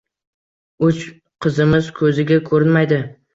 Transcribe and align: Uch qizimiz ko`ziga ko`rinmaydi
Uch 0.87 1.03
qizimiz 1.47 1.91
ko`ziga 2.01 2.41
ko`rinmaydi 2.49 3.01